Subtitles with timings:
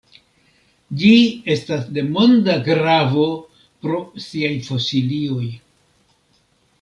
[1.01, 1.11] Ĝi
[1.55, 3.27] estas de monda gravo
[3.83, 5.47] pro siaj fosilioj.